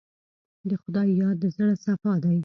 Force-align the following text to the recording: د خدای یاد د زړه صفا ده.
د 0.69 0.71
خدای 0.81 1.07
یاد 1.21 1.35
د 1.41 1.45
زړه 1.55 1.73
صفا 1.85 2.13
ده. 2.23 2.31